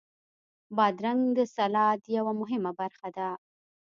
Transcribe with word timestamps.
بادرنګ 0.75 1.21
د 1.37 1.39
سلاد 1.55 1.99
یوه 2.17 2.33
مهمه 2.41 2.71
برخه 2.79 3.07
ده. 3.17 3.29